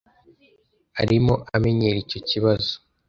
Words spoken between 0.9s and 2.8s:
Arimo amenyera icyo kibazo.